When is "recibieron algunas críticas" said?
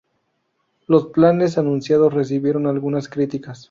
2.11-3.59